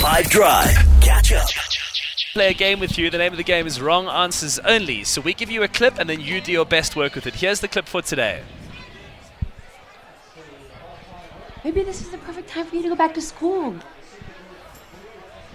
5 0.00 0.30
Drive. 0.30 0.74
Catch 1.02 1.30
up. 1.34 1.46
Play 2.32 2.48
a 2.48 2.54
game 2.54 2.80
with 2.80 2.96
you. 2.96 3.10
The 3.10 3.18
name 3.18 3.32
of 3.32 3.36
the 3.36 3.44
game 3.44 3.66
is 3.66 3.82
Wrong 3.82 4.08
Answers 4.08 4.58
Only. 4.60 5.04
So 5.04 5.20
we 5.20 5.34
give 5.34 5.50
you 5.50 5.62
a 5.62 5.68
clip 5.68 5.98
and 5.98 6.08
then 6.08 6.22
you 6.22 6.40
do 6.40 6.50
your 6.50 6.64
best 6.64 6.96
work 6.96 7.14
with 7.14 7.26
it. 7.26 7.34
Here's 7.34 7.60
the 7.60 7.68
clip 7.68 7.86
for 7.86 8.00
today. 8.00 8.42
Maybe 11.64 11.82
this 11.82 12.00
is 12.00 12.08
the 12.08 12.16
perfect 12.16 12.48
time 12.48 12.64
for 12.64 12.76
you 12.76 12.82
to 12.84 12.88
go 12.88 12.96
back 12.96 13.12
to 13.12 13.20
school. 13.20 13.76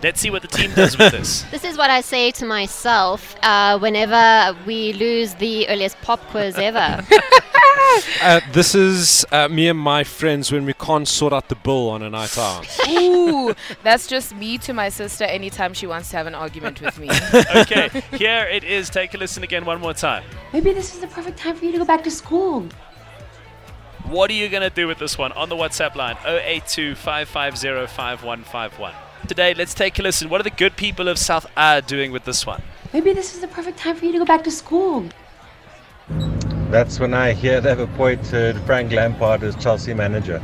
Let's 0.04 0.20
see 0.20 0.30
what 0.30 0.44
the 0.44 0.48
team 0.48 0.72
does 0.76 0.96
with 0.96 1.12
this. 1.12 1.44
This 1.50 1.64
is 1.64 1.76
what 1.76 1.90
I 1.90 2.02
say 2.02 2.30
to 2.30 2.46
myself 2.46 3.36
uh, 3.42 3.80
whenever 3.80 4.56
we 4.68 4.94
lose 4.94 5.34
the 5.34 5.68
earliest 5.70 6.00
pop 6.04 6.20
quiz 6.30 6.56
ever. 6.60 7.04
Uh, 8.22 8.40
this 8.54 8.74
is 8.74 9.26
uh, 9.32 9.48
me 9.50 9.68
and 9.68 9.78
my 9.78 10.04
friends 10.04 10.52
when 10.52 10.66
we 10.66 10.74
can't 10.74 11.08
sort 11.08 11.32
out 11.32 11.48
the 11.48 11.56
bill 11.56 11.90
on 11.90 12.02
a 12.02 12.10
night 12.10 12.36
out. 12.40 12.66
Ooh, 12.90 13.54
that's 13.84 14.08
just 14.08 14.36
me 14.36 14.58
to 14.60 14.74
my 14.74 14.90
sister 14.90 15.26
anytime 15.26 15.76
she 15.76 15.86
wants 15.86 16.10
to 16.10 16.18
have 16.18 16.26
an 16.26 16.34
argument 16.34 16.82
with 16.82 16.98
me. 16.98 17.10
okay, 17.56 17.90
here 18.18 18.48
it 18.48 18.64
is. 18.64 18.90
Take 18.90 19.14
a 19.14 19.18
listen 19.18 19.44
again 19.44 19.64
one 19.64 19.80
more 19.80 19.94
time. 19.94 20.24
Maybe 20.54 20.74
this 20.74 20.96
is 20.96 21.02
the 21.02 21.08
perfect 21.08 21.38
time 21.38 21.56
for 21.56 21.66
you 21.66 21.72
to 21.74 21.78
go 21.78 21.86
back 21.86 22.04
to 22.06 22.12
school. 22.12 22.68
What 24.06 24.32
are 24.32 24.34
you 24.34 24.50
going 24.50 24.64
to 24.64 24.70
do 24.70 24.88
with 24.88 24.98
this 24.98 25.18
one 25.18 25.32
on 25.34 25.50
the 25.50 25.56
WhatsApp 25.56 25.96
line 25.96 26.18
082 26.26 26.96
550 26.96 29.28
Today, 29.28 29.54
let's 29.54 29.74
take 29.74 30.00
a 30.00 30.02
listen. 30.02 30.30
What 30.30 30.42
are 30.42 30.44
the 30.44 30.52
good 30.52 30.78
people 30.78 31.08
of 31.08 31.18
South 31.18 31.46
A 31.58 31.84
doing 31.86 32.12
with 32.12 32.26
this 32.26 32.46
one? 32.46 32.62
Maybe 32.94 33.14
this 33.14 33.36
is 33.36 33.42
the 33.42 33.48
perfect 33.48 33.78
time 33.78 33.96
for 33.96 34.06
you 34.06 34.12
to 34.14 34.20
go 34.20 34.26
back 34.26 34.44
to 34.44 34.52
school. 34.52 35.06
That's 36.76 37.00
when 37.00 37.14
I 37.14 37.32
hear 37.32 37.62
they've 37.62 37.80
appointed 37.80 38.60
Frank 38.66 38.92
Lampard 38.92 39.44
as 39.44 39.56
Chelsea 39.56 39.94
manager. 39.94 40.40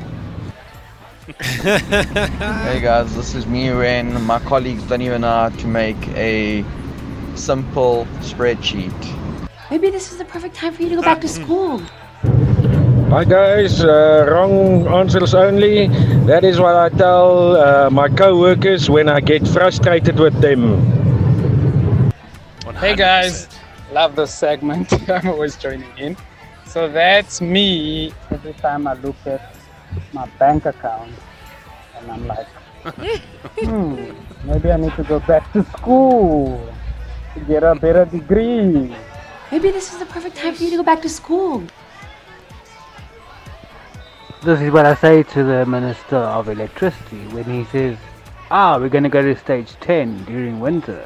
Hey 1.41 2.80
guys, 2.81 3.13
this 3.17 3.35
is 3.35 3.45
me 3.45 3.70
when 3.73 4.23
my 4.23 4.40
colleagues 4.40 4.81
don't 4.84 5.02
even 5.02 5.20
know 5.23 5.27
how 5.27 5.49
to 5.49 5.67
make 5.67 6.07
a 6.16 6.63
simple 7.35 8.07
spreadsheet. 8.21 8.96
Maybe 9.70 9.90
this 9.90 10.13
is 10.13 10.20
the 10.20 10.24
perfect 10.24 10.55
time 10.55 10.74
for 10.74 10.84
you 10.84 10.87
to 10.87 10.96
go 10.96 11.02
back 11.02 11.20
to 11.20 11.27
school. 11.27 11.79
Hi 13.09 13.26
guys, 13.26 13.84
uh, 13.84 14.26
wrong 14.32 14.87
answers 14.87 15.34
only. 15.34 15.87
That 16.27 16.46
is 16.46 16.62
what 16.62 16.77
I 16.77 16.87
tell 16.98 17.57
uh, 17.57 17.90
my 17.90 18.07
co-workers 18.07 18.90
when 18.90 19.09
I 19.09 19.20
get 19.20 19.46
frustrated 19.49 20.18
with 20.18 20.40
them. 20.40 20.79
Hey 22.79 22.96
guys, 22.96 23.49
love 23.91 24.15
this 24.15 24.34
segment. 24.34 24.91
I'm 25.09 25.27
always 25.27 25.55
joining 25.57 25.97
in. 25.97 26.17
So 26.65 26.87
that's 26.87 27.41
me 27.41 28.13
every 28.31 28.53
time 28.53 28.87
I 28.87 28.93
look 28.93 29.17
at 29.25 29.55
my 30.13 30.25
bank 30.39 30.65
account 30.65 31.11
and 31.97 32.12
I'm 32.12 32.27
like, 32.27 32.47
hmm, 33.59 34.12
maybe 34.45 34.71
I 34.71 34.77
need 34.77 34.95
to 34.95 35.03
go 35.03 35.19
back 35.19 35.51
to 35.53 35.63
school 35.63 36.73
to 37.34 37.39
get 37.41 37.63
a 37.63 37.75
better 37.75 38.05
degree. 38.05 38.95
Maybe 39.51 39.71
this 39.71 39.91
is 39.91 39.99
the 39.99 40.05
perfect 40.05 40.37
time 40.37 40.55
for 40.55 40.63
you 40.63 40.69
to 40.71 40.77
go 40.77 40.84
back 40.84 41.01
to 41.01 41.09
school. 41.09 41.63
This 44.43 44.62
is 44.62 44.71
what 44.71 44.85
I 44.85 44.95
say 44.95 45.23
to 45.23 45.43
the 45.43 45.65
Minister 45.65 46.15
of 46.15 46.49
Electricity 46.49 47.27
when 47.27 47.43
he 47.43 47.65
says, 47.65 47.97
ah, 48.49 48.77
we're 48.79 48.89
going 48.89 49.03
to 49.03 49.09
go 49.09 49.21
to 49.21 49.35
stage 49.35 49.75
10 49.81 50.23
during 50.23 50.59
winter. 50.59 51.05